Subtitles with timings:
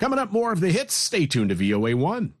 [0.00, 0.94] Coming up, more of the hits.
[0.94, 2.32] Stay tuned to VOA1.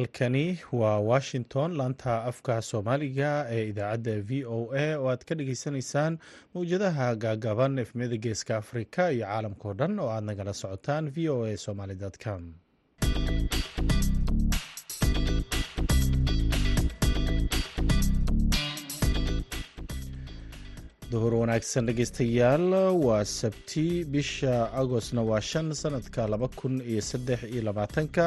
[0.00, 6.14] Halkani waa washington laanta afka soomaaliga ee idaacadda v o a oo aad ka dhageysanaysaan
[6.54, 11.56] mawjadaha gaagaaban efmiyada geeska afrika iyo caalamkao dhan oo aad nagala socotaan v o a
[11.56, 12.42] somaly com
[21.10, 22.66] duhur wanaagsan dhegeystayaal
[23.06, 28.24] waa sabti bisha agostna waa shan sanadka laba kun iyo saddex iyo labaatanka.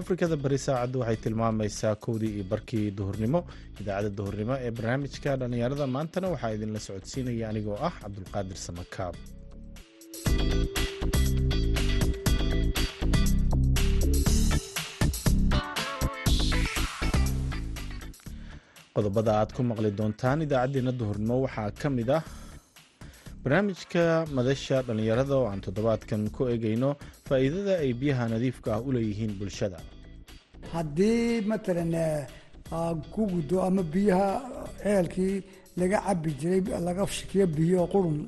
[0.00, 3.40] Afrikada bari saacaddu waxay tilmaamaysaa kowdii iyo barkii duhurnimo.
[3.80, 9.14] Idaacadda duhurnimo ee barnaamijka dhallinyarada maantana waxaa idinla socodsiinaya anigoo ah cabdulqaadir samakaab
[18.96, 22.22] qodobada aad ku maqli doontaan idaacaddeenna duhurnimo waxaa ka mid ah
[23.42, 24.02] barnaamijka
[24.36, 26.90] madasha dhallinyarada oo aan toddobaadkan ku eegayno
[27.28, 29.78] faa'iidada ay biyaha nadiifka ah u leeyihiin bulshada.
[30.72, 31.94] Haddii matalan
[33.14, 34.28] ku guddo ama biyaha
[34.82, 35.34] ceelkii
[35.80, 38.18] laga cabi jiray laga shikiyo biyo qurun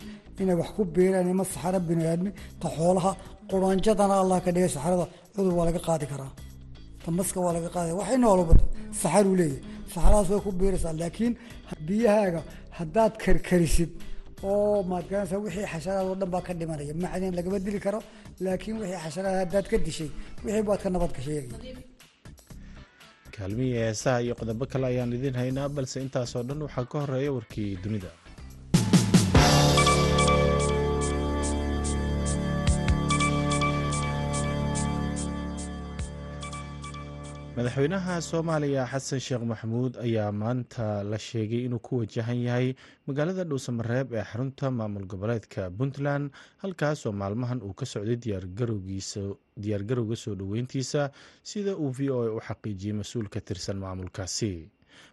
[0.42, 3.12] inay wax ku biiraan ima saxaro biniaadmi ta xoolaha
[3.50, 6.30] quranjadana allah ka dhigay saxarada cudur waa laga qaadi karaa
[7.06, 8.54] tamaska waa laga qaadaya waxay noolba
[9.02, 9.58] saxaruu leeyahy
[9.92, 11.32] saxaradaas way ku biiraysaa laakiin
[11.88, 12.40] biyahaaga
[12.78, 13.90] haddaad karkarisid
[14.50, 16.94] oo maadgaranaysa wixii xasharaad oo dhan baa ka dhimanaya.
[17.02, 18.00] Macdin lagama dili karo
[18.44, 20.10] laakiin wixii xasharaad haddaad ka dishay
[20.44, 21.40] wixii baad ka nabad gashay
[23.36, 27.70] kaalmihii heesaha iyo qodobo kale ayaan idiin haynaa balse intaasoo dhan waxaa ka horreeya warkii
[27.84, 28.10] dunida
[37.56, 42.68] madaxweynaha soomaaliya xasan sheekh maxamuud ayaa maanta la sheegay inuu ku wajahan yahay
[43.08, 46.30] magaalada dhuusamareeb ee xarunta maamul goboleedka puntland
[46.62, 48.16] halkaasoo maalmahan uu ka socday
[49.62, 51.10] diyaargarowga soo dhoweyntiisa
[51.50, 54.52] sida uu v o a u xaqiijiyey mas'uul ka tirsan maamulkaasi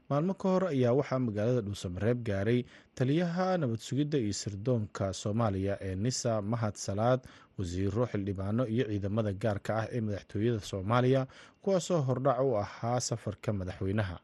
[0.10, 2.60] maalmo ka hor ayaa waxaa magaalada dhuusamareeb gaaray
[2.98, 7.20] taliyaha nabad sugidda iyo sirdoonka soomaaliya ee nisa mahad salaad
[7.58, 11.22] wasiiro xildhibaano iyo ciidamada gaarka ah ee madaxtooyada soomaaliya
[11.62, 14.18] kuwaasoo hordhac u ahaa safarka madaxweynaha.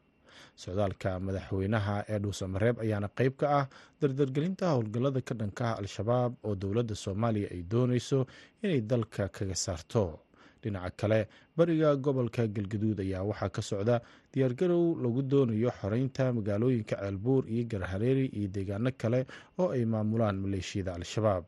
[0.64, 3.66] Socdaalka madaxweynaha ee dhuusamareeb ayaana qeyb ka ah
[4.02, 8.20] dardargelinta howlgallada ka dhanka al-shabaab oo dowladda soomaaliya ay dooneyso
[8.64, 10.04] inay dalka kaga saarto.
[10.62, 11.20] Dhinaca kale
[11.58, 13.96] bariga gobolka galgaduud ayaa waxaa ka socda
[14.34, 19.26] diyaargarow lagu doonayo xoreynta magaalooyinka ceelbuur iyo garhareeri iyo deegaano kale
[19.60, 21.44] oo ay maamulaan maleeshiyada al-shabaab.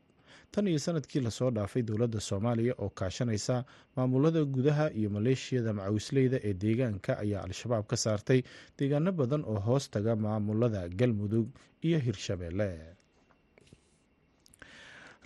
[0.52, 3.64] Tan iyo sannadkii la soo dhaafay dowladda soomaaliya oo kaashanaysa
[3.96, 8.42] maamulada gudaha iyo maleeshiyada macawisleyda ee deegaanka ayaa al-shabaab ka saartay
[8.78, 11.48] deegaano badan oo hoos taga maamulada galmudug
[11.88, 12.68] iyo hirshabeelle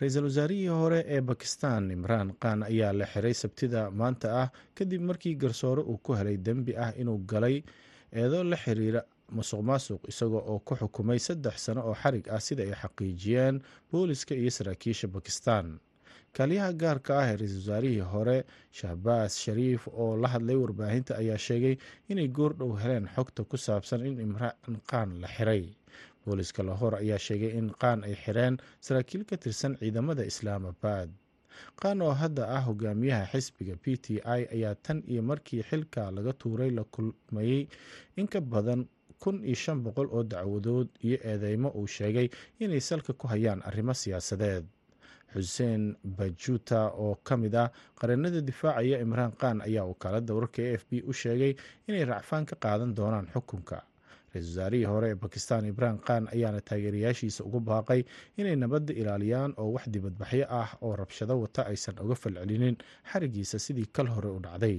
[0.01, 5.35] ra'iisul wasaarihii hore ee bakistan imraan khan ayaa la xiray sabtida maanta ah kadib markii
[5.43, 7.57] garsoore uu ku helay dembi ah inuu galay
[8.13, 9.01] eedo la xiriira
[9.37, 13.57] musuq maasuq isagoo oo ku xukumay saddex sano oo xarig ah sida ay xaqiijiyeen
[13.93, 15.79] booliska iyo saraakiisha bakistan
[16.37, 18.39] kaaliyaha gaarka ah ee ra'iisul wasaarihii hore
[18.79, 21.77] shahbaas shariif oo la hadlay warbaahinta ayaa sheegay
[22.09, 25.65] inay goordhow heleen xogta ku saabsan in imraan khan la xiray
[26.27, 31.11] booliska lahor ayaa sheegay in qaan ay xireen saraakiil ka tirsan ciidamada islaamabad.
[31.81, 34.07] Qaan oo hadda ah hogaamiyaha xisbiga p t
[34.39, 37.69] i ayaa tan iyo markii xilka laga tuuray la kulmayey
[38.17, 38.85] in ka badan
[39.23, 42.29] kun iyo shan boqol oo dacwadood iyo eedeymo uu sheegay
[42.61, 44.65] inay salka ku hayaan arrimo siyaasadeed.
[45.33, 47.71] Xuseen bajuta oo ka mid ah
[48.01, 51.53] qareenada difaacaya imraan khan ayaa wakaalada wararka a f b u sheegay
[51.89, 53.79] inay racfaan ka qaadan doonaan xukunka
[54.37, 58.03] ra'isul wasaarihii hore ee bakistan imraan khan ayaana taageerayaashiisa ugu baaqay
[58.37, 62.77] inay nabadda ilaaliyaan oo wax dibadbaxyo ah oo rabshado wata aysan uga falcelinin.
[63.13, 64.79] Xarigiisa sidii kal hore u dhacday.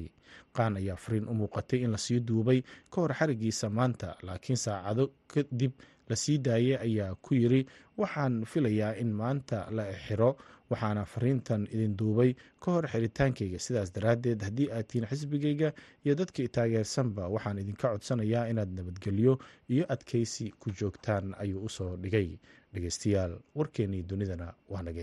[0.56, 2.62] Khan ayaa fariin u muuqatay in la sii duubay
[2.92, 5.72] ka hor xarigiisa maanta laakiin saacado kadib
[6.10, 7.62] la sii daayay ayaa ku yiri
[7.98, 10.38] waxaan filayaa in maanta la xiro
[10.70, 12.32] waxaana fariintan idin duubay
[12.64, 15.70] ka hor xiritaankayga sidaas daraaddeed haddii aad tihiin xisbigayga
[16.06, 19.34] iyo dadkii taageersanba waxaan idinka codsanayaa inaad nabadgelyo
[19.74, 22.30] iyo adkaysi ku joogtaan ayuu u soo dhigay.
[22.74, 25.02] Dhegeystayaal warkeennii dunidana waa naga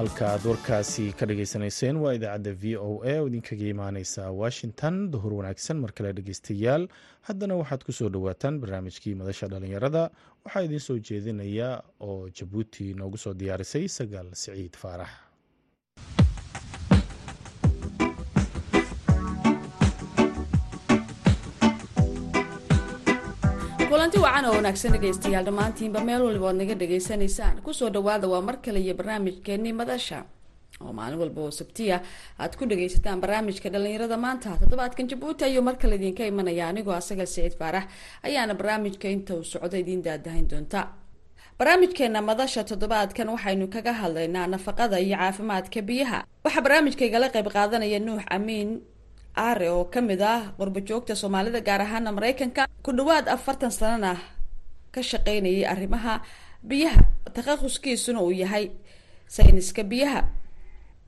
[0.00, 5.10] halka aad warkaasi ka dhageysanayseen waa idaacadda v o a oo idinkaga imaaneysa washington.
[5.12, 6.88] Duhur wanaagsan mar kale dhegeystayaal
[7.28, 10.02] haddana waxaad ku soo dhowaataan barnaamijkii madasha dhalinyarada
[10.44, 15.10] waxaa idiin soo jeedinaya oo jabuuti noogu soo diyaarisay sagaal siciid faarax
[23.90, 28.40] kulanti wacan oo wanaagsan dhegaystayaal dhammaantiinba meel waliba oad naga dhegaysanaysaan ku soo dhawaada waa
[28.48, 30.18] mar kale iyo barnaamijkeenii madasha.
[30.80, 31.96] Oo maalin walba oo sabtiya
[32.38, 34.50] aad ku dhagaysataan barnaamijka dhalinyarada maanta.
[34.62, 36.68] Toddobaadkan jabuuti ayuu mar kale idinka imanaya.
[36.70, 37.84] Anigoo asaga siciid faarax
[38.22, 40.86] ayaana barnaamijka inta uu socdo idiin daadahayn doonta.
[41.58, 46.18] Barnaamijkeena madasha toddobaadkan waxaynu kaga hadlaynaa nafaqada iyo caafimaadka biyaha.
[46.44, 48.70] Waxaa barnaamijkaygala qayb qaadanaya nuux amiin
[49.36, 54.12] aare oo ka mid ah qurbajoogta soomaalida gaar ahaana mareykanka ku dhawaad afartan sanana
[54.94, 56.20] ka shaqeynayay arrimaha
[56.68, 57.02] biyaha.
[57.34, 58.70] Takhaquskiisuna uu yahay
[59.28, 60.20] sayniska biyaha.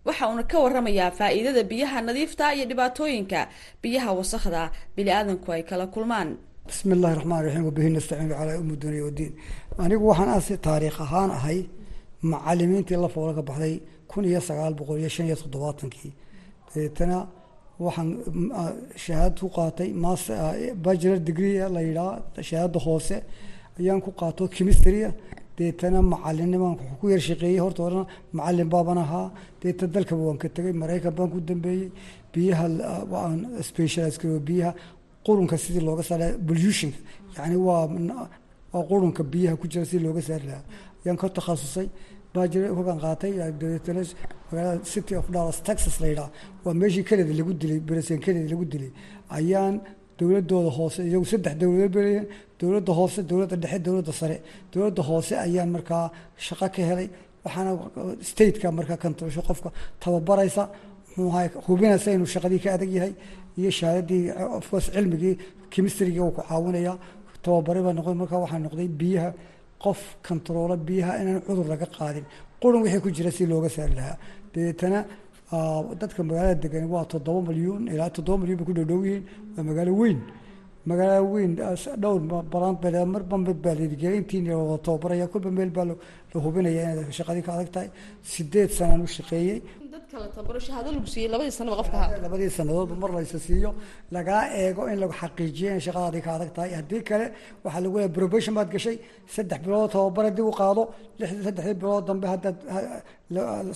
[0.06, 3.40] Waxa uuna ka waramayaa faa-iidada biyaha nadiifta iyo dhibaatooyinka
[3.82, 6.38] biyaha wasakhda bili-aadanku ay kala kulmaan.
[6.66, 9.32] Bismi illahi raxmaan raxiim wabihi nastaciinu calaa ummi dunya wadiin
[9.82, 11.58] anigu waxaan asi taariikh ahaan ahay
[12.22, 13.74] macalimiintii la foola ka baxday
[14.10, 16.12] kun iyo sagaal boqol iyo shan iyo toddobaatankii.
[16.70, 17.18] Dabeetana
[17.86, 18.08] waxaan
[19.04, 20.22] shahaad ku qaatay mas
[20.84, 23.16] bachelor degree la yidhaha shahaada hoose
[23.78, 25.08] ayaan ku qaato chemistrya
[25.58, 28.04] deetana macalinimaan ku yar shaqeeyey horta horena
[28.38, 29.26] macalin baaban ahaa.
[29.60, 31.90] Deeta dalkaba waan ka tegay maraykan baan ku dambeeyey.
[32.32, 32.66] Biyaha
[33.12, 33.38] waan
[33.68, 34.72] specialize garow biyaha.
[35.26, 36.98] Qurunka sidii looga saara pollutionka
[37.36, 37.86] yani waa
[38.72, 40.64] waa qurunka biyaha ku jira sidii looga saari lahaa
[41.04, 41.86] ayaan ka takhasusay
[42.34, 43.32] bajir hogan qaatay
[44.50, 46.30] magaalada city of dallas texas la yidhaha.
[46.64, 48.90] Waa meeshii kanada lagu dilay bereseen kanada lagu dilay.
[49.38, 49.74] Ayaan
[50.18, 52.26] dowladooda hoose iyagu saddex dowladood baleeyihiin
[52.60, 54.36] dowladda hoose dowladda dhexe dowladda sare.
[54.72, 56.04] Dowladda hoose ayaan markaa
[56.46, 57.08] shaqo ka helay
[57.44, 57.70] waxaana
[58.30, 59.68] stateka markaa kantabasho qofka
[60.02, 60.62] tababaraysa
[61.16, 63.12] muxuu ahay hubinaysa inuu shaqadii ka adag yahay
[63.60, 64.22] iyo shahaadadii
[64.58, 65.34] of course cilmigii
[65.72, 66.94] chemistrygii uu ku caawinaya
[67.44, 69.30] tababaray baa noqday markaa waxaa noqday biyaha
[69.84, 72.24] qof kantaroola biyaha inaan cudur laga qaadin.
[72.62, 74.16] Qurun wixii ku jira si looga saari lahaa.
[74.52, 75.00] Dabeetana
[76.00, 79.24] dadka magaalada degan waa toddoba milyuun ilaa toddoba milyuun bay ku dhowdhow yihiin.
[79.56, 80.18] Waa magaalo weyn.
[80.88, 81.50] Magaalo weyn
[82.02, 82.20] dhowr
[82.52, 85.94] balan marba mid baa ladigeliya intiin wada tababaraya kolba meel baa la
[86.44, 87.88] hubinaya inaad shaqadii ka adag tahay.
[88.30, 89.58] Sideed sanaan u shaqeeyey
[92.24, 93.70] labadii sanadoodba mar laysa siiyo
[94.16, 96.70] lagaa eego in lagu xaqiijiyo in shaqadaadii ka adag tahay.
[96.80, 97.26] Haddii kale
[97.64, 98.96] waxaa lagu leeyahay probation baad gashay
[99.34, 100.82] saddex bilood tababar haddii u qaado
[101.46, 102.58] saddexdii bilood dambe haddaad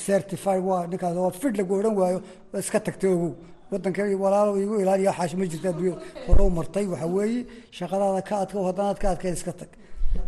[0.06, 2.18] certified waa ninkaas waa fid lagu odhan waayo
[2.52, 3.32] waa iska tagtay ogow
[3.72, 6.02] wadanka walaalo igu ilaaliya xaash ma jirta adduunyada.
[6.26, 7.40] Hore u martay waxaa weeye
[7.78, 9.70] shaqadaada ka adka haddanaad ka adkayn iska tag.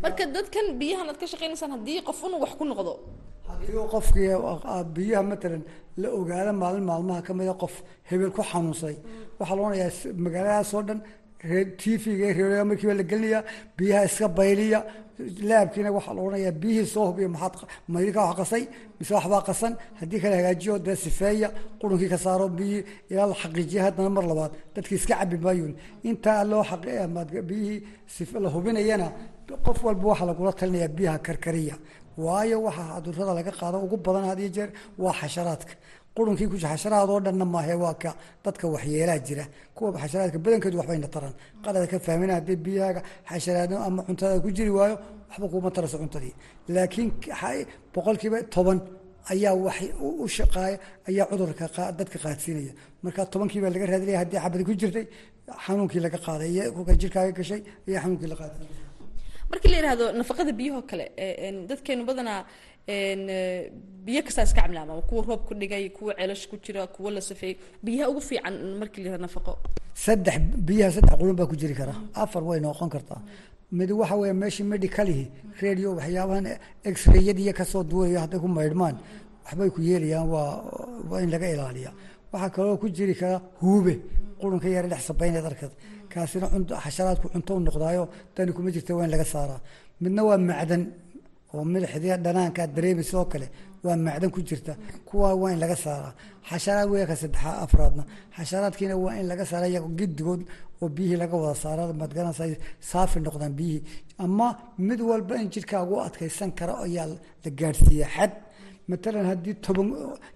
[0.03, 2.93] Marka dadkan biyahan aad ka shaqeynaysaan haddii qof unu wax ku noqdo
[3.67, 4.31] qofkii
[4.95, 5.63] biyaha matalan
[5.97, 7.75] la ogaado maalin maalmaha ka mida qof
[8.11, 8.97] hebel ku xanuunsaday
[9.39, 9.91] waxaa la odhanayaa
[10.25, 11.01] magaaladaas oo dhan
[11.79, 13.43] t v-ga reerga markiiba la gelinayaa
[13.77, 14.81] biyaha iska bayliya
[15.49, 17.55] laabkiina waxaa la odhanayaa biyihii soo hubiya maxaad
[17.93, 18.63] maydinka wax qasay
[18.99, 21.49] mise waxbaa qasan haddii kale hagaajiyo dee sifeeya
[21.81, 25.73] qurunkii ka saaro biyihii ilaa la xaqiijiya haddana mar labaad dadkii iska cabi maayun
[26.09, 26.65] intaa loo
[27.51, 27.79] biyihii
[28.45, 29.09] la hubinayana
[29.67, 31.77] qof walba waxaa lagula talinayaa biyaha karkariya
[32.25, 34.71] waayo waxaa cudurrada laga qaado ugu badan had iyo jeer
[35.03, 35.75] waa xasharaadka.
[36.17, 38.11] Qurunkii ku xasharaad oo dhanna maahe waa ka
[38.45, 39.45] dadka waxyeelaa jira.
[39.77, 41.35] Kuwa xasharaadka badankeedu waxbayna taran.
[41.65, 44.97] Qalada ka fahmina haddii biyahaaga xasharaadno ama cuntada ku jiri waayo
[45.31, 46.35] waxba kuuma taraso cuntadii.
[46.75, 47.09] Laakiin
[47.95, 48.79] boqolkiiba toban
[49.33, 49.79] ayaa wax
[50.25, 50.77] u shaqaaya
[51.09, 51.65] ayaa cudurka
[51.99, 52.73] dadka qaadsiinaya.
[53.05, 55.05] Marka tobankiibaa laga raadinaya haddii xabadi ku jirtay
[55.65, 58.88] xanuunkii laga qaaday iyo kuka jirkaaga gashay ayaa xanuunkii la qaadsiinaya
[59.51, 61.05] markii la yidhaahdo nafaqada biyahoo kale
[61.69, 62.41] dadkeenu badanaa
[64.07, 67.57] biyo kastaa iska camlaama kuwa roob ku dhigay kuwa ceelash ku jira kuwa la safeeyey
[67.85, 69.53] biyaha ugu fiican markii la yihahdo nafaqo.
[69.95, 70.39] Saddex
[70.69, 71.95] biyaha saddex qulun baa ku jiri kara.
[72.15, 73.21] Afar way noqon kartaa.
[73.73, 75.25] Mid waxa weeye meeshii medicalihi
[75.63, 76.47] radio waxyaabahan
[76.95, 78.97] x-rayadiiyo ka soo duulayo hadday ku maydhmaan
[79.45, 80.65] waxbay ku yeelayaan waa
[81.11, 81.93] waa in laga ilaaliya
[82.33, 83.95] waxaa kaloo ku jiri kara huube
[84.41, 85.73] qurunka yara dhex sabayneed arkad
[86.19, 86.47] kaasina
[86.85, 89.61] xasharaadku cunto u noqdaayo dani kuma jirta waa laga saaraa.
[90.03, 90.83] Midna waa macdan
[91.55, 93.47] oo milixdii dhanaanka aad dareemi sidoo kale
[93.85, 94.73] waa macdan ku jirta.
[95.09, 96.13] Kuwa waa in laga saaraa.
[96.51, 97.15] Xasharaad weya ka
[97.65, 98.03] afraadna.
[98.37, 100.43] Xasharaadkiina waa in laga saara iyago gidigood
[100.83, 102.45] oo biyihii laga wada saara madgaranaysa
[102.91, 103.83] saafi noqdaan biyihii.
[104.25, 104.47] Ama
[104.89, 107.07] mid walba in jidhkaagu adkaysan kara ayaa
[107.45, 108.33] la gaadhsiiya xad
[108.91, 109.89] matalan haddii toban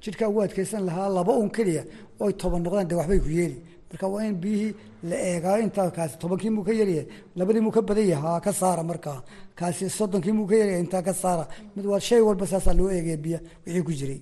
[0.03, 1.83] jidhkaa adkaysan lahaa laba un keliya
[2.25, 3.59] oy toban noqdaan dee waxbay ku yeeli
[3.93, 4.73] marka waa in biyihii
[5.11, 7.07] la eegaa intaa kaasi tobankii muu ka yaryahay
[7.39, 9.19] labadii muu ka badan yahay ka saara markaa
[9.59, 11.45] kaasi soddonkii muu ka yaryahay intaa ka saara.
[11.77, 14.21] Mid waa shay walba saasaa loo eegaya biya wixii ku jiray.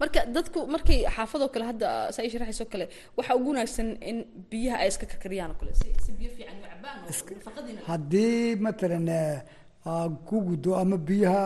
[0.00, 2.84] Marka dadku markay xaafadoo kale hadda saa ii sharaxaysoo kale
[3.16, 4.18] waxaa ugu wanaagsan in
[4.50, 5.72] biyaha ay iska karkariyaan oo kale
[6.04, 7.80] si biyo fiican u cabaan oo nafaqadiina.
[7.90, 9.08] haddii matalan
[9.90, 11.42] aa ku guddo ama biyaha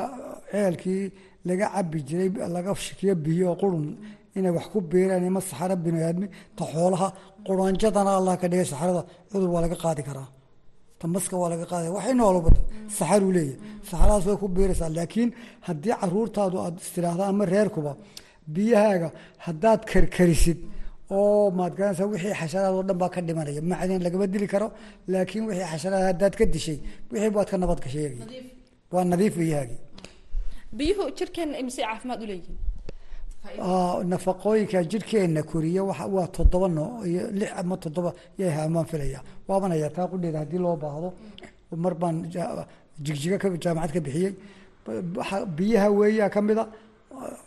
[0.50, 1.04] ceelkii
[1.48, 3.86] laga cabi jiray laga shikiyo biyo qurun
[4.38, 6.26] inay wax ku beeraan ima saxaro biniaadmi
[6.58, 7.08] ta xoolaha
[7.46, 10.28] quranjadana allah ka dhigay saxarada cudur waa laga qaadi karaa.
[11.00, 12.50] Ta maska waa laga qaadaya waxay noolba
[12.98, 13.58] saxaruu leeyahay.
[13.88, 15.30] Saxaradaas way ku beeraysaa laakiin
[15.66, 17.92] haddii caruurtaadu aad istiraahda ama reerkuba
[18.54, 19.08] biyahaaga
[19.46, 20.58] haddaad karkarisid
[21.16, 23.60] oo maad garanaysaa wixii xasharaad oo dhan baa ka dhimanaya.
[23.70, 24.68] Macdin lagama dili karo
[25.12, 26.78] laakiin wixii xasharaad haddaad ka dishay
[27.12, 28.06] wixii baad ka nabad gashay.
[28.94, 29.78] Waa nadiif biyahaagii
[30.78, 32.56] biyuhu jirkeena imise caafimaad u leeyihiin?
[32.58, 32.69] Aa,
[34.12, 39.90] nafaqooyinka jirkeena koriya waa toddoba nooc iyo lix ama toddoba yay haamaan filaya waaban hayaa
[39.90, 41.12] taa qudheeda haddii loo baahdo.
[41.76, 44.34] Mar baan ka jaamacad ka bixiyey.
[45.56, 46.68] Biyaha weeyaa ka mida.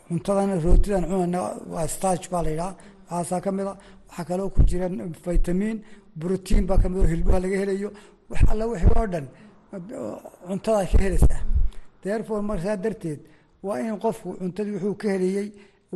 [0.08, 1.40] Cuntadan rootidan cunana
[1.74, 2.76] waa starch baa la yidhaha
[3.10, 3.78] waxaasaa ka mida.
[4.10, 4.88] Waxaa kaloo ku jira
[5.26, 5.82] vitamin
[6.16, 7.90] brotiin baa ka mid oo hilbaha laga helayo.
[8.30, 9.26] Wax alla wixii oo dhan
[10.48, 11.42] cuntadaa ka helaysaa
[12.02, 13.20] therefore markaa darteed
[13.64, 15.48] waa in qofku cuntadii wuxuu ka helayey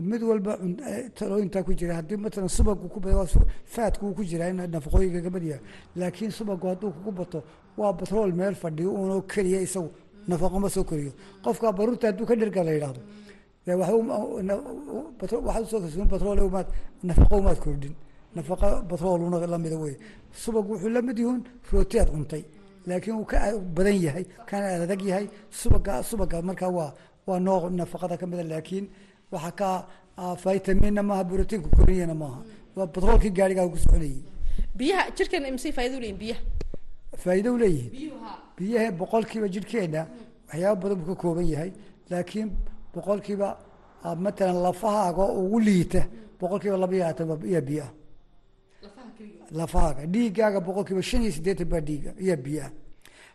[0.02, 1.96] mid walba eh, talooyintaa ku jira.
[1.96, 5.62] Haddii matalan subagu ku bato faatku ku jira in nafaqooyinka ka badyahay
[5.96, 7.44] laakiin subagu hadduu kugu bato
[7.78, 9.90] waa batrool meel fadhiyo uunoo keliya isagu.
[10.28, 11.12] Nafaqo ma soo koriyo.
[11.44, 13.02] Qofka baruurta hadduu ka dherga la yidhaahdo
[13.66, 14.62] dee waxba uma- na-
[15.20, 16.68] batro- waxaad u soo korsin batrool umaad
[17.04, 17.96] nafaqo umaad kordhin
[18.36, 19.96] nafaqa batrooluna lamida wey
[20.32, 21.18] subag wuxuu la mid
[21.72, 22.44] rooti aad cuntay.
[22.88, 23.38] Laakiin uu ka
[23.76, 25.28] badan yahay kana adag yahay.
[25.50, 26.94] Subaga subaga markaa waa
[27.28, 28.88] waa nooc nafaqada ka mida laakiin
[29.32, 32.42] waxaa ka ah, vitaminna maaha brotiinku koriyana maaha.
[32.76, 34.22] Waa batroolkii gaarigaa ku soconayay
[34.76, 36.42] biyaha jirkeena imise faa'iido u leeyihiin biyaha?
[37.18, 37.92] Faa'iido u leeyihiin.
[37.92, 40.08] Biyuhu haa biyaha boqolkiiba jirhkeena
[40.48, 41.72] waxyaaba badan buu ka kooban yahay.
[42.10, 42.52] Laakiin
[42.94, 43.48] boqolkiiba
[44.04, 46.02] ah, matalan lafahaaga ugu liita
[46.40, 47.92] boqolkiiba laba iyo labaatan iya ah
[49.52, 50.06] lafahaaga.
[50.06, 52.72] Dhiiggaaga boqolkiiba shan iyo siddeetan baa dhiiga iya biyo ah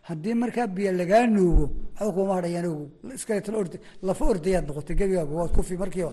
[0.08, 1.66] haddii markaa biyo lagaa nuugo
[1.98, 3.72] waxba kuma hadhayaan ogow iskaleetan ord
[4.06, 6.12] lafa ordayaad noqotay gebigaaga waad kufi markiiba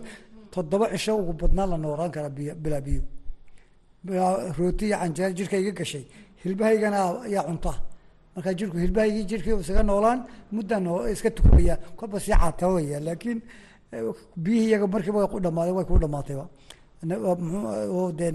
[0.53, 3.01] toddoba cisho ugu badnaan la noolaan karaa biyo bilaa biyo.
[4.58, 6.03] Rooti iyo canjeer jirka iga gashay.
[6.43, 7.74] Hilbahaygana ayaa cunta.
[8.36, 10.19] Markaa jirku hilbahaygii jirkii isaga noolaan
[10.55, 13.39] muddaa noo iska tukuraya kolba sii caatawaya laakiin
[13.91, 14.03] eh,
[14.43, 15.38] biyihii iyaga markiiba way ku
[15.77, 16.46] way kuu dhamaatayba
[18.19, 18.31] dee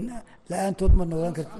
[0.49, 1.51] la'aantood ma noolaan karti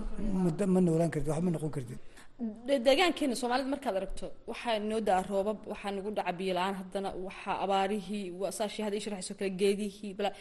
[0.44, 1.90] muddo ma noolaan karti waxba ma noqon kartid.
[1.98, 2.04] De-
[2.39, 7.56] deegaankeena soomaalida markaad aragto waxaa noo daa roobab waxaa nagu dhaca biyo la'aan haddana waxaa
[7.63, 10.32] abaarihii waa saashii hadda ii kale geedihii bala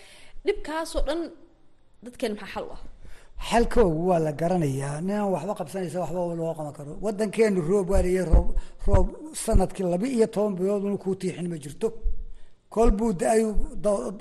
[0.46, 1.20] dhibkaasoo dhan
[2.04, 2.80] dadkeena maxaa xal u ah?
[3.48, 6.92] Xalkoogu waa la garanayaa ninaan waxba qabsanaysa waxba loo qaban karo.
[7.04, 8.48] Wadankeenu roob waa leeyahay roob
[8.86, 9.06] roob
[9.44, 11.88] sannadkii laba iyo toban bilood unu kuu tiixin ma jirto.
[12.74, 13.48] Kol buu da'ayu
[13.84, 14.12] da-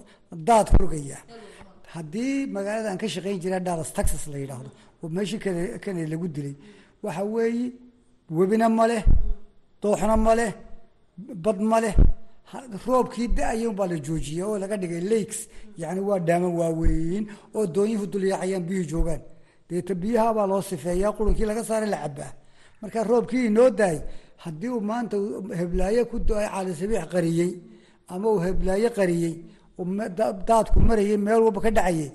[0.47, 1.21] daad rogayaa
[1.93, 4.69] haddii magaalada aan ka shaqayn jira dallas texas la yidhaahdo
[5.03, 5.39] oo meeshii
[5.85, 6.55] kane lagu dilay
[7.03, 7.71] waxa weeye
[8.37, 9.03] webina ma leh
[9.81, 10.51] dooxna ma leh
[11.43, 11.95] bad ma leh.
[12.85, 15.39] Roobkii da'aya baa la joojiyey oo laga dhigay lakes.
[15.81, 19.21] Yani waa dhaamo waaweyn oo doonyuhu dulyaacayaan biyuhu joogaan.
[19.69, 22.31] Deeta biyaha baa loo sifeeyaa qurunkii laga saaray la cabaa
[22.81, 23.97] marka roobkii inoo daay
[24.43, 27.51] haddii uu maanta uu heblaayo ku do-ay caalisabiix qariyey
[28.13, 29.33] ama uu heblaayo qariyey
[30.47, 32.09] daadku marayay meel walba ka dhacayay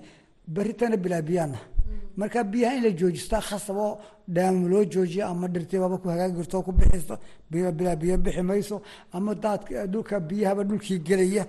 [0.54, 1.58] beritana bilaa biyaana
[2.16, 3.98] marka biyaha in la joojistaa khasab oo
[4.34, 7.16] dhaamo loo joojiyo ama dhirtibaba ku hagaagi karto ku bixiso
[7.50, 8.76] biyo bilaa biyo bixi mayso
[9.12, 11.44] ama daadka dhulka biyahaba dhulkii gelaya.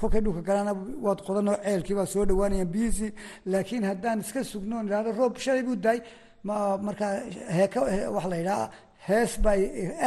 [0.00, 0.72] Kolkay dhulka galana
[1.04, 3.12] waad qodanoo ceelkii baa soo dhawaanayaan biyihiisii
[3.52, 6.00] laakiin haddaan iska sugno on idhahdo roob shalay buu daay.
[6.46, 6.54] Ma
[6.86, 7.12] markaa
[7.56, 7.78] heeka
[8.14, 8.66] waxa la yidhaha
[9.08, 9.56] hees baa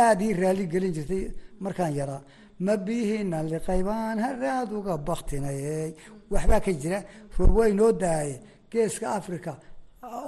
[0.04, 1.24] aada ii raali gelin jirtay
[1.60, 2.22] markaan yaraa.
[2.66, 5.92] Ma bihiina liqaybaan haraad uga baktinayey
[6.32, 7.00] waxbaa ka jira?
[7.38, 8.36] Roob waa daaye
[8.72, 9.52] geeska africa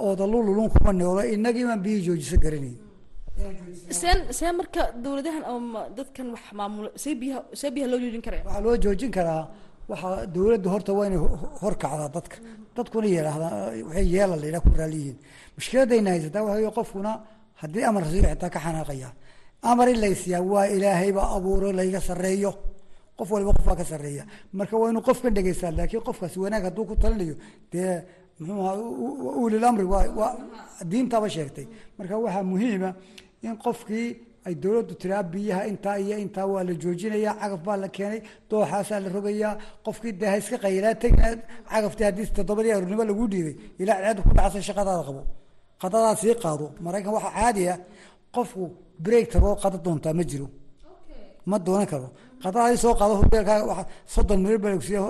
[0.06, 2.76] oodalululun kuma noolo inagiimaan biyihii joojisa garanayn
[4.00, 8.42] seen see marka dowladahan ama dadkan wax maamula see biyaha see biyaha loo joojin karaya
[8.46, 9.42] waxaa loo joojin karaa
[9.90, 12.36] waxaa dowladda horta waa inay ho- horkacdaa dadka.
[12.76, 13.52] Dadkuna yidhaahdaa
[13.88, 15.16] waxay yeela la yidhaha ku raaliyihiin
[15.56, 17.10] mushkiladayna haysataa waxa wey qofkuna
[17.60, 19.08] haddii amar rasiyo xitaa ka xanaaqaya.
[19.70, 22.52] Amar in laysiyaa waa ilaahayba abuuro layga sarreeyo.
[23.18, 24.24] Qof waliba qof baa ka sarreeya.
[24.52, 27.34] Marka waa inuu qofkan dhegeystaa laakiin qofkaasi wanaag hadduu ku talinayo
[27.72, 28.02] dee
[28.38, 30.32] muxuu ahaa u- u- ulil amri waa waa
[30.90, 31.66] diintaba sheegtay.
[31.98, 32.90] Marka waxaa muhiima
[33.46, 34.08] in qofkii
[34.46, 39.00] ay dowladdu tiraa biyaha intaa iyo intaa waa la joojinayaa cagaf baa la keenay dooxaasaa
[39.04, 39.52] la rogayaa
[39.84, 40.56] qofkii dee ha iska
[41.02, 41.26] tegna
[41.72, 45.22] cagaftii haddii toddobadii aroornimo lagu dhiibay ilaa ceed ku dhacsa shaqadaada qabo
[45.82, 46.66] qadadaad sii qaado.
[46.84, 47.78] Maraykan waxaa caadi ah
[48.34, 48.62] qofku
[49.04, 50.46] break tagoo qada doontaa ma jiro.
[51.50, 52.08] Ma doonan karo.
[52.42, 54.40] Qadadaadii soo qaado hoteelkaaga waa soddon
[54.74, 55.00] lagsiiya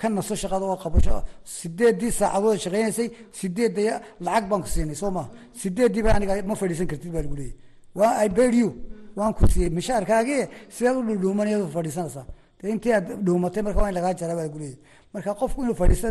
[0.00, 0.98] ka naso shaqada oo qabo
[1.56, 5.28] sideedii saacadood shaqaynaysay sideedda lacag baan ku siinay soo maha
[5.60, 7.56] sideeddii ba aniga ma fadhiisan kartid baa lagu leeyahy
[7.98, 8.70] waa i you
[9.16, 10.42] waan ku siiyey mishaarkaagii
[10.76, 12.26] sidaad u dhuudhuumanayad u fadhiisanaysaa
[12.74, 14.78] intii aad dhuumatay marka waa in lagaa jaraa baa lagu leeyahy
[15.14, 16.08] marka qofku inuu fadhiista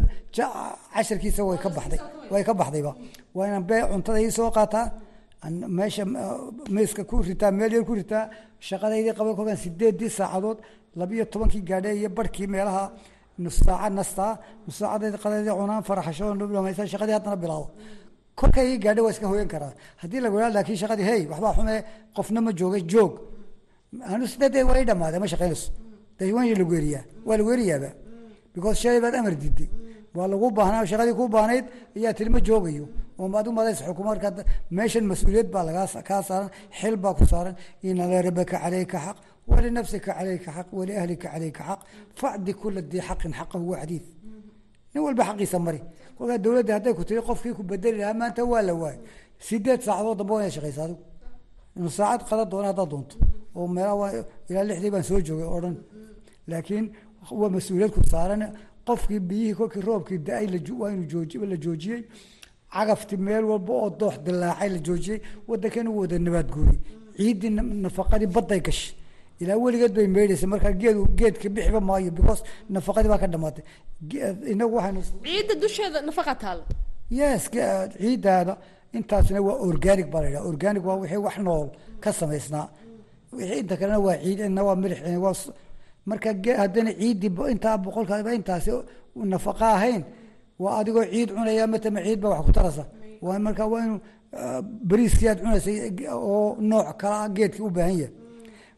[0.94, 2.00] casharkiisa way ka baxday
[2.32, 2.92] way ka baxdayba.
[3.36, 4.86] Waa inaan bee cuntada ii soo qaataa
[5.78, 6.06] meesha
[6.76, 8.30] miiska ku ritaa meel yar ku ritaa
[8.68, 10.58] shaqadaydii qaban kolkaan sideedii saacadood
[11.00, 12.84] labiyo tobankii gaadhe iyo barhkii meelaha
[13.38, 14.34] nus saaca nastaa
[14.66, 16.26] nus saacadaydi qadaydii cunaan faraxasho
[16.56, 17.68] dhamaysa shaqadii haddana bilaabo
[18.40, 21.76] kolkay ii gaadhe waa iska hoyan karaa haddii lagu laakiin shaqadii hey waxbaa xume
[22.16, 23.14] qofna ma joogay joog
[24.14, 24.26] anu
[24.70, 25.70] waa ii dhamaadee ma shaqaynayso
[26.18, 27.90] de waan lagu eriyaa waa lagu eriyaaba
[28.54, 29.70] because shalay baad amar diiday
[30.18, 31.66] waa lagu baahnaa shaqadii ku baahnayd
[31.98, 32.86] ayaa tiri ma joogayo
[33.20, 34.30] oo adu madays xukuma marka
[34.78, 36.50] meeshan mas'uuliyad baa lagaa kaa saaran
[36.80, 37.56] xil baa ku saaran
[37.88, 41.80] ina lirabaka calayka xaq walinafsika calayka xaq waliahlika calayka xaq
[42.20, 44.04] facdi kula dii xaqin xaqahu waa xadiid
[44.94, 45.82] nin walba xaqiisa mari
[46.18, 49.00] kolkaa dowladda hadday ku tiri qofkii ku bedeli lahaa maanta waa la waayay
[49.48, 51.04] sideed saacadood damba waa shaqaysa adigu
[51.78, 53.16] inu saacad qada doona haddaad doonto
[53.56, 54.08] oo meelaha
[54.50, 55.76] ilaa lixdii baan soo joogay oo dhan
[56.52, 56.86] laakiin
[57.40, 58.44] waa mas'uuliyad ku saaran
[58.88, 60.46] qofkii biyihii kolkii roobkii da'ay
[60.82, 62.02] waa inuu jooji la joojiyey
[62.74, 65.20] cagafti meel walba oo doox dilaacay la joojiyey
[65.50, 66.50] wadankan u wada nabaad
[67.18, 67.50] ciiddii
[67.86, 68.94] nafaqadii badday gashay
[69.44, 73.64] ilaa weligeed bay meydhaysay markaa geed geedka bixiba maayo because nafaqadii baa ka dhamaatay.
[74.54, 76.64] Inagu waxaynu ciidda dusheeda nafaqa taalo
[77.20, 78.54] yes ciiddaada
[78.98, 81.68] intaasna waa organic baa la yidhaha organic waa wixii wax nool
[82.04, 82.68] ka samaysnaa.
[83.34, 85.36] Wixii inta kalena waa ciid ina waa milix waa
[86.10, 86.30] marka
[86.62, 88.72] haddana ciiddii intaa boqolkaaba intaasi
[89.34, 90.04] nafaqa ahayn
[90.60, 92.84] waa adigoo ciid cunaya matama ciid baa wax ku tarasa.
[93.22, 93.98] Waa marka waa inu
[94.90, 95.78] bariiskii aad cunaysay
[96.14, 98.12] oo nooc kala geedkii u baahan yahay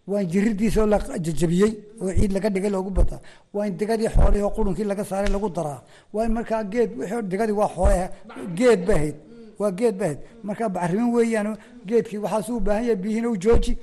[0.07, 1.71] waa in jiridiisa oo la jajabiyey
[2.01, 3.19] oo ciid laga dhigay loogu bataa.
[3.53, 5.81] Waa in digadii xoolihii oo qurunkii laga saaray lagu daraa.
[6.13, 6.89] Waa in markaa geed
[7.31, 8.09] digadii waa xoole
[8.57, 9.15] geed ba ahayd.
[9.59, 10.19] Waa geed ba ahayd.
[10.43, 11.57] Marka bacrimin weeyaan
[11.87, 13.73] geedkii waxaasuu u baahan yahay biyihina u jooji.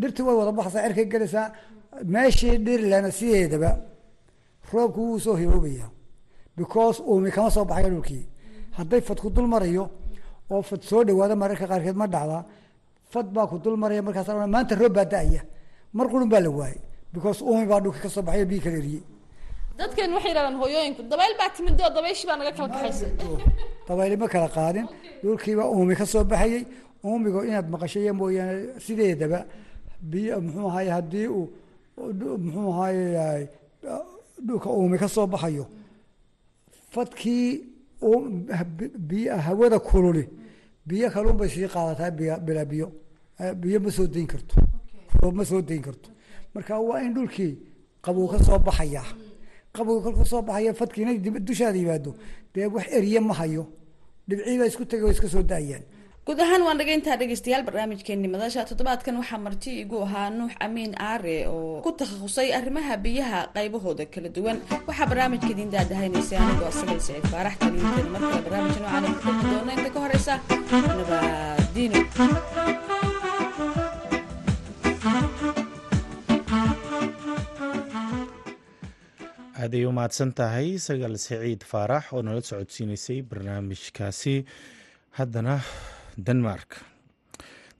[0.00, 1.52] Dhirtii way wada baxaysaa cerkay gelaysaa
[2.04, 3.70] meeshii dhirlana sideedaba
[4.72, 5.88] roobku wuu soo hiroobaya
[6.56, 8.24] because uumi kama soo baxayo dhulkii.
[8.76, 9.84] Hadday fad ku dul marayo
[10.50, 12.44] oo fad soo dhawaada mararka qaarkeed ma dhacdaa
[13.12, 15.42] fad baa ku dul maraya markaas maanta roob baa da'aya.
[15.96, 16.80] Mar qurun baa la waayay
[17.12, 19.02] because uumi baa dhulka ka soo baxay biyi kala eriyey
[19.78, 23.10] dadkan waxay yidhahdaan hooyooyinku dabayl baa timid oo dabayshii baa naga kala kaxaysay
[23.88, 24.86] dabayli ma kala qaadin.
[25.22, 26.62] Dhulkiibaa uumi ka soo baxayey
[27.04, 29.40] uumigo inaad maqashaya mooyaane sideedaba
[30.10, 31.46] biyo muxuu ahaye haddii uu
[32.44, 33.48] muxuu ahaye
[34.46, 35.64] dhulka uumi ka soo baxayo.
[36.92, 37.46] Fadkii
[39.08, 40.24] biy hawada kululi
[40.86, 42.10] biyo kaluun bay sii qaadataa
[42.46, 42.92] bilaa biyo.
[43.56, 44.54] Biyo ma soo dayn karto.
[45.22, 46.10] Roob ma soo dayn karto.
[46.54, 47.58] Marka waa in dhulkii
[48.02, 49.02] qabow ka soo baxaya.
[49.72, 52.14] Qabow kolka soo baxaya fadkiina dushaada yimaado.
[52.54, 53.66] Dee wax eriye ma hayo.
[54.28, 55.82] Dhibcii baa isku tegay oo iska soo da'ayaan
[56.26, 61.36] guud ahaan waan dhagayntaa dhegeystayaal barnaamijkeeni madasha toddobaadkan waxaa marti igu ahaa nuux amiin aare
[61.54, 64.58] oo ku takhasusay arrimaha biyaha qaybahooda kala duwan.
[64.88, 69.44] Waxaa barnaamijka idiin daadahaynaysa anigoo asagal saciid faarax kaliintan mar kale barnaamijka noocan ku kulmi
[69.52, 70.34] doona inta ka horeysa
[70.98, 72.00] nabadiino
[79.62, 84.34] aaday u mahadsan tahay sagal siciid faarax oo nala socodsiinaysay barnaamijkaasi.
[85.18, 85.54] Haddana
[86.16, 86.76] denmark.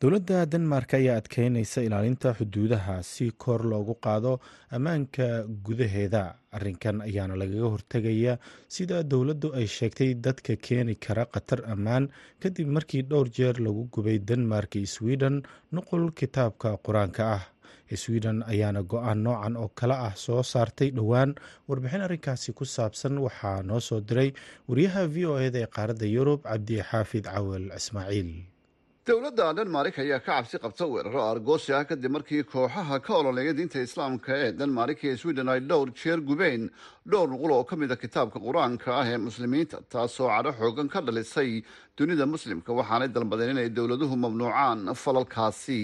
[0.01, 4.33] Dowladda denmark ayaa adkeynaysa ilaalinta xuduudaha si kor loogu qaado
[4.71, 5.27] ammaanka
[5.67, 6.23] gudaheeda.
[6.53, 8.35] Arinkan ayaana lagaga hortegaya
[8.69, 14.19] sida dowladdu ay sheegtay dadka keeni kara khatar ammaan kadib markii dhowr jeer lagu gubay
[14.19, 17.43] denmark iyo sweden nuqul kitaabka qur'aanka ah
[18.05, 21.35] sweden ayaana go'aan noocan oo kale ah soo saartay dhowaan
[21.69, 24.31] warbixin arrinkaasi ku saabsan waxaa noo soo diray
[24.69, 28.31] wariyaha v o eda ee qaaradda yurub cabdi xaafid cawel ismaaciil.
[29.07, 33.79] Dowladda denmark ayaa ka cabsi qabta weeraro argoosi ah kadib markii kooxaha ka ololeeya diinta
[33.87, 36.63] islaamka ee denmark iyo sweden ay dhowr jeer gubeen
[37.13, 41.01] dhowr nuqul oo ka mid a kitaabka qur'aanka ah ee muslimiinta taasoo cadho xoogan ka
[41.07, 41.63] dhalisay
[41.99, 45.81] dunida muslimka waxaanay dalbadeen inay dowladuhu mamnuucaan falalkaasi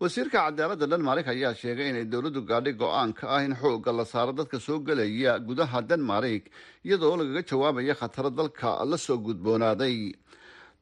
[0.00, 4.58] wasiirka cadaaladda denmark ayaa sheegay inay dowladdu gaadhay go'aanka ah in xoogga la saaro dadka
[4.66, 6.44] soo gelaya gudaha denmark
[6.86, 9.96] iyadoo lagaga jawaabaya khataro dalka la soo gudboonaaday.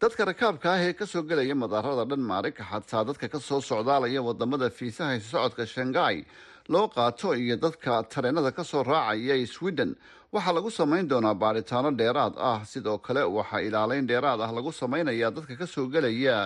[0.00, 4.70] Dadka rakaabka ah ee ka soo gelaya madaarada denmark xataa dadka ka soo socdaalaya waddamada
[4.78, 6.16] fiisaha socodka shangai
[6.72, 9.90] loo qaato iyo dadka tareenada ka soo raacaya sweden
[10.32, 15.30] waxaa lagu samayn doonaa baadhitaano dheeraad ah sidoo kale waxaa ilaaleyn dheeraad ah lagu samaynayaa
[15.36, 16.36] dadka ka soo gelaya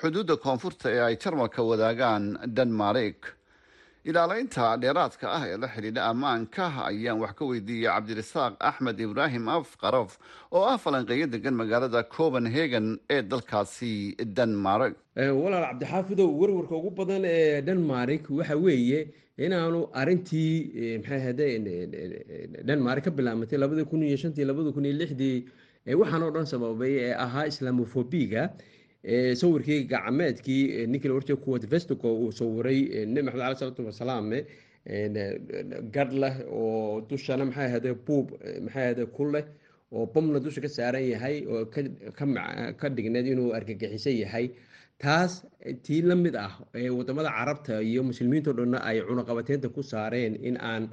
[0.00, 2.24] xuduudda koonfurta ee ay jarmalka wadaagaan
[2.56, 3.20] denmark
[4.10, 10.10] ilaalaynta dheeraadka ah ee la xidhiidha ammaanka ayaan wax ka weydiiyey cabdirasaaq axmed ibraahim afqarof
[10.56, 13.92] oo ah falanqeeyo degan magaalada copenhagen ee dalkaasi
[14.38, 14.92] denmark.
[15.42, 19.00] Walaal cabdixaafidow warwarka ugu badan ee denmark waxa weeye
[19.46, 20.52] inaanu arintii
[21.02, 21.46] maxay ahade
[22.70, 25.36] denmark ka bilaamatay labada kun iyo shantii labada kun iyo lixdii
[26.00, 28.42] waxaan oo dhan sababay ee ahaa islamofobiga
[29.04, 34.30] sawirkii gacmeedkii ninkii la orjay kuwat vestico uu sawiray nebi maxamed alai salatu wasalaam
[35.94, 38.30] gadh leh oo dushana maxay ahade buub
[38.64, 39.44] maxay ahade ku leh
[39.92, 41.64] oo bomna dusha ka saaran yahay oo
[42.80, 44.50] ka dhigneed inuu argagixisan yahay.
[44.98, 45.44] Taas
[45.84, 50.56] tii la mid ah ee waddamada carabta iyo muslimiinto dhanna ay cunaqabateynta ku saareen in
[50.58, 50.90] aan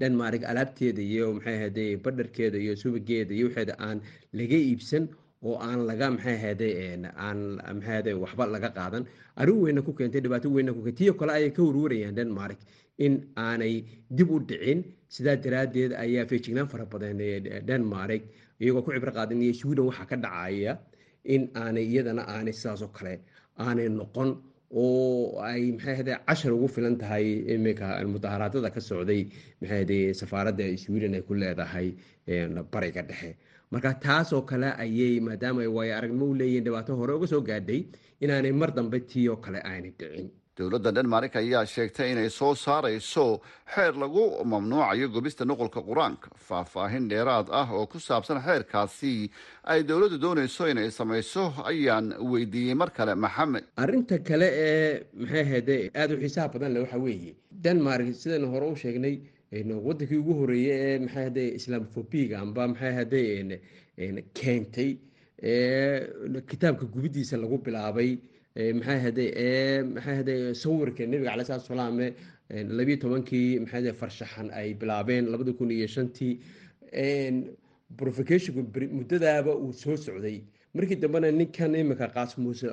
[0.00, 3.98] denmark alaabteeda iyo maxay ahade badharkeeda iyo subageeda iyo waxeeda aan
[4.32, 5.08] laga iibsan
[5.44, 9.04] oo aan laga maxay ahade waxba laga qaadan.
[9.36, 10.98] Arrin weyna ku keentay dhibaato weyna ku keentay.
[11.06, 12.58] Tiyo kale ayay ka warwarayaan denmark
[12.98, 14.84] in aanay dib u dhicin.
[15.08, 17.18] Sidaa daraaddeed ayaa feejignaan fara badan
[17.68, 18.22] denmark
[18.60, 20.78] iyagoo ku cibro qaadanaya sweden waxaa ka dhacaya
[21.24, 23.14] in aanay iyadana aanay sidaas oo kale
[23.58, 24.30] aanay noqon
[24.72, 27.26] oo ay maxay cashar ugu filan tahay.
[27.54, 29.26] Iminka mudaharaadada ka socday
[29.60, 31.88] maxay safaaradda sweden ay ku leedahay
[32.72, 33.36] bariga dhexe
[33.72, 37.80] marka taas oo kale ayay maadaama waayo aragnimo u leeyihiin dhibaato hore uga soo gaadhay
[38.24, 40.30] inaanay mar dambe tii oo kale aanay dhicin.
[40.58, 43.40] Dowladda denmark ayaa sheegtay inay soo saarayso
[43.74, 46.28] xeer lagu mamnuucayo gubista nuqulka qur'aanka.
[46.48, 49.30] Faahfaahin dheeraad ah oo ku saabsan xeerkaasi
[49.72, 53.64] ay dowladdu doonayso inay samayso ayaan weydiiyey mar kale maxamed.
[53.84, 57.32] Arrinta kale ee maxay ahade aada u xiisaha badan le waxaa weeye.
[57.64, 59.14] Denmark sidaynu hore u sheegnay
[59.52, 63.60] wadankii ugu horeeyey ee maxay ahade islamofobiga amba maxay ahade
[64.34, 64.90] keentay
[66.50, 68.16] kitaabka gubidiisa lagu bilaabay
[68.78, 72.14] maxay ahade ee maxay ahade sawirka nebiga calai salatu salaame
[72.78, 76.34] labiyo tobankii maxay farshaxan ay bilaabeen labada kun iyo shantii
[77.96, 78.62] provocationku
[78.98, 80.40] muddadaaba uu soo socday.
[80.74, 82.64] Markii dambena ninkan imika qaasmus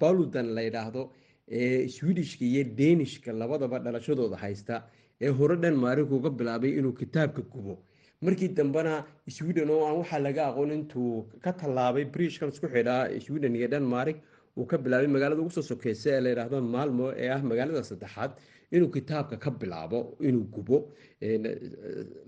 [0.00, 1.02] baludan la yidhaahdo
[1.48, 4.84] ee swedishka iyo danishka labadaba dhalashadooda haysta
[5.20, 7.74] ee hore denmark uga bilaabay inuu kitaabka gubo.
[8.22, 9.04] Markii dambena
[9.36, 14.16] sweden oo aan waxaa laga aqoon intuu ka tallaabay brishkan isku xidhaa sweden iyo denmark
[14.58, 18.30] uu ka bilaabay magaalada ugu soo sokeysa ee la yidhaahdo maalmo ee ah magaalada saddexaad
[18.76, 19.98] inuu kitaabka ka bilaabo
[20.28, 20.76] inuu gubo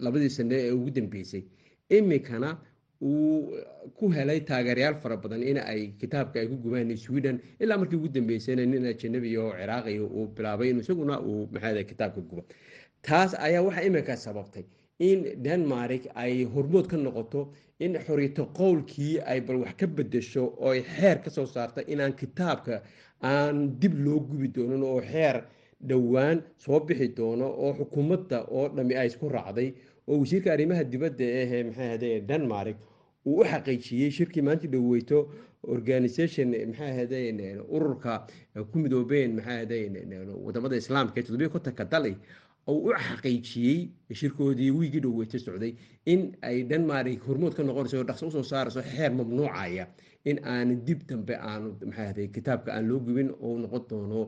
[0.05, 1.42] labadii sane ee ugu dambeysay.
[1.96, 2.51] Iminkana
[3.02, 3.54] uu
[3.98, 8.08] ku helay taageerayaal fara badan in ay kitaabka ay ku gubaan sweden ilaa markii ugu
[8.08, 12.42] dambeysayna nin ajanabi oo ciraaqi uu bilaabay in isaguna uu maxaa kitaabka gubo
[13.02, 14.64] taas ayaa waxaa iminka sababtay
[14.98, 20.70] in denmark ay hormood ka noqoto in xoriyto qowlkii ay bal wax ka bedesho oo
[20.74, 22.82] ay xeer ka soo saarta inaan kitaabka
[23.22, 25.37] aan dib loo gubi doonin oo xeer
[25.88, 29.68] dhowaan soo bixi doono oo xukuumadda oo dhami ay isku raacday
[30.09, 32.77] oo wasiirka arrimaha dibadda ee maxay ahade denmark
[33.27, 35.18] uu u xaqiijiyey shirkii maanta dhoweyto
[35.77, 37.18] organisation maxay ahade
[37.77, 38.12] ururka
[38.71, 39.79] ku midoobeen maxay ahade
[40.47, 42.12] waddamada islaamka ee kontonka dali
[42.68, 43.79] uu u xaqiijiyey
[44.21, 45.73] shirkoodii wiigii dhoweyta socday
[46.12, 49.85] in ay denmark hormood ka noqonayso dhaqso u soo saarayso xeer mamnuucaya
[50.31, 54.21] in aan dib dambe aanu maxay ahade kitaabka aan loo gubin oo noqon doono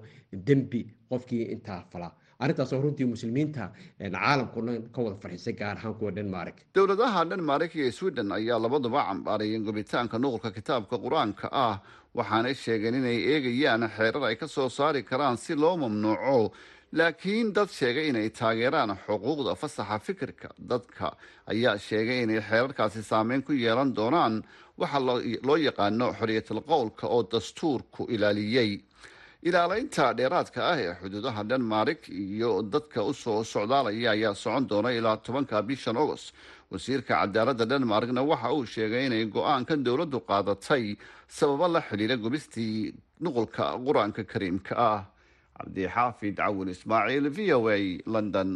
[0.46, 2.08] dembi qofkii intaa fala
[2.42, 3.64] arrintaasoo runtii muslimiinta
[3.98, 4.62] caalamkao
[4.94, 6.56] ka wada farxisay gaar ahaan kuwa denmark.
[6.74, 11.76] Dowladaha denmark iyo sweden ayaa labaduba cambaarayeen gubitaanka nuqulka kitaabka qur'aanka ah
[12.18, 16.52] waxaanay sheegeen inay eegayaan xeerar ay ka soo saari karaan si loo mamnuuco.
[16.98, 20.48] Laakiin dad sheegay inay taageeraan xuquuqda fasaxa fikirka.
[20.70, 21.06] Dadka
[21.52, 24.42] ayaa sheegay inay xeerarkaasi saameyn ku yeelan doonaan
[24.80, 24.98] waxa
[25.46, 28.70] loo yaqaano xoriyatul qowlka oo dastuurku ilaaliyey
[29.48, 35.16] ilaalaynta dheeraadka ah ee xuduudaha denmark iyo dadka u soo socdaalaya ayaa socon doona ilaa
[35.26, 36.26] tobanka bishan agost
[36.72, 40.84] wasiirka cadaaladda denmarkna waxa uu sheegay inay go'aankan dowladdu qaadatay
[41.38, 42.74] sababo la xidhiira gubistii
[43.24, 45.00] nuqulka qur'aanka kariimka ah.
[45.60, 47.78] Cabdixaafid cawin ismaaciil v o a
[48.14, 48.50] london.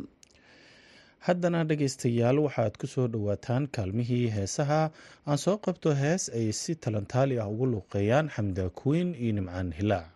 [1.26, 4.80] Haddana dhegaystayaal waxaad ku soo dhowaataan kaalmihii heesaha.
[5.28, 10.08] Aan soo qabto hees ay si talantaali ah ugu luuqeeyaan xamda kuweyn iyo nimcaan hilaac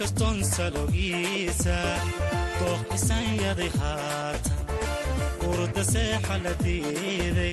[0.00, 1.76] inkastoon salogiisa
[2.60, 4.58] dooq isanyaday haatan
[5.48, 7.52] urda seexa la diiday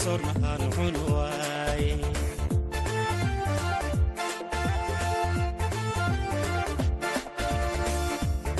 [0.00, 1.92] sornahaan cun waaye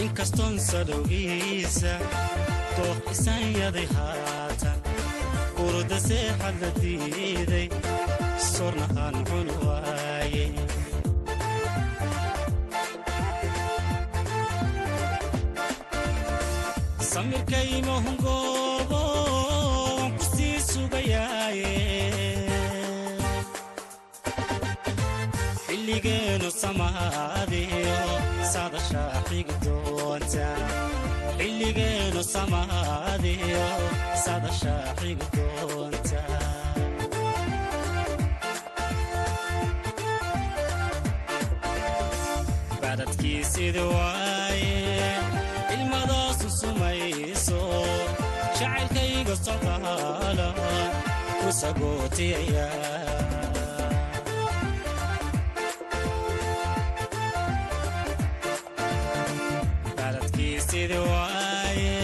[0.03, 1.93] inkastoon salowgiisa
[2.77, 4.79] dooq isanyaday haatan
[5.67, 7.67] urda seexa la diiday
[8.53, 9.92] sornahaan cun waaye waaye
[17.23, 19.01] samirkaymahungoobo
[19.99, 21.75] waan ku sii sugayaaye
[25.67, 27.99] xilligeenu samaadiyo
[28.53, 30.49] sadashaa xigi doonta
[31.39, 33.65] xilligeenu samaadiyo
[34.25, 36.21] sadashaa xigi doonta
[42.83, 44.32] badadkiisidi waaye
[49.45, 50.49] socdaala
[51.41, 52.67] ku sagootiyaya
[59.97, 61.95] baladkiisidi waaye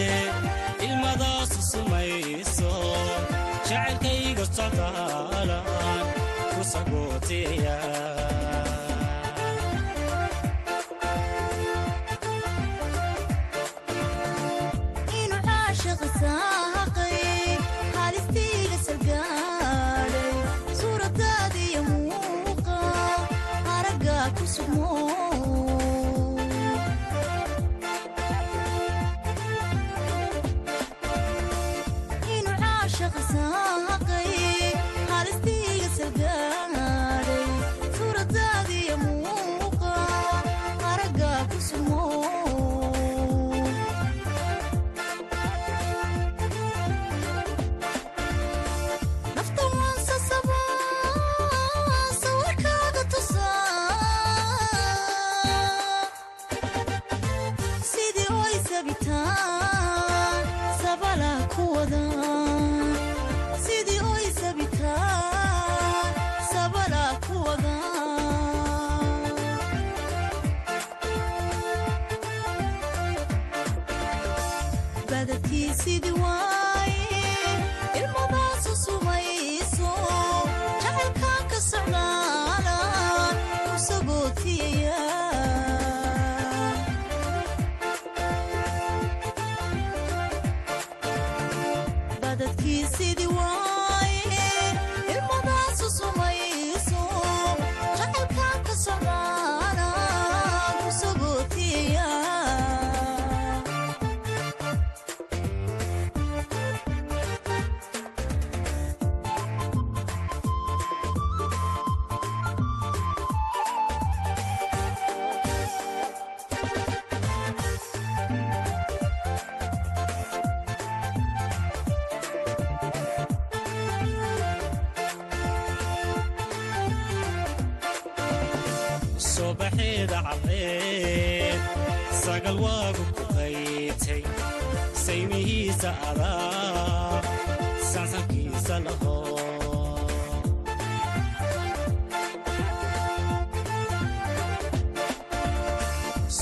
[0.86, 2.72] ilmadaasu sumayso.
[3.68, 5.58] Jacaylkayga socdaala
[6.54, 7.76] ku sagootiyaya
[33.28, 33.67] caashiq
[92.96, 93.26] sidii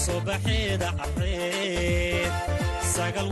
[0.06, 2.32] subaxeeda caddeed
[2.94, 3.28] sagal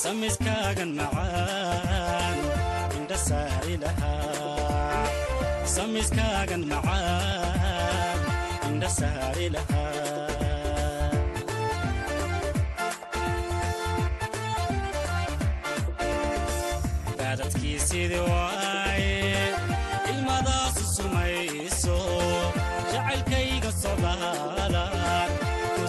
[0.00, 1.89] samiskaagan lahaa
[5.74, 8.18] samiskaagan macaan
[8.68, 11.08] indha saari lahaa
[17.18, 19.54] baadadkiisidii waaye
[20.12, 21.96] ilmadaasu sumayso
[22.92, 25.30] jacaylkayga sodaalan
[25.76, 25.84] ku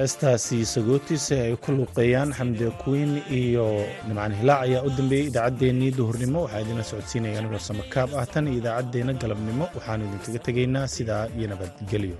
[0.00, 3.66] heestaasi sagootiisa ay ku luuqeeyaan xamde queen iyo
[4.08, 6.38] nimcaan hilaac ayaa u dambeeyey idaacaddeenii duhurnimo.
[6.44, 9.64] Waxaa idinla socodsiinaya anigoo samakaab ah tan iyo idaacaddeenna galabnimo.
[9.76, 12.16] Waxaanu idinkaga tegaynaa sidaa iyo nabadgelyo